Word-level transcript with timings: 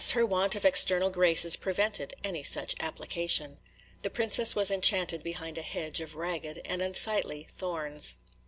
her 0.13 0.25
want 0.25 0.55
of 0.55 0.65
external 0.65 1.11
graces 1.11 1.55
prevented 1.57 2.15
any 2.23 2.41
such 2.41 2.73
application. 2.79 3.59
The 4.01 4.09
princess 4.09 4.55
was 4.55 4.71
enchanted 4.71 5.21
behind 5.21 5.59
a 5.59 5.61
hedge 5.61 6.01
of 6.01 6.15
ragged 6.15 6.59
and 6.65 6.81
unsightly 6.81 7.47
thorns. 7.51 8.15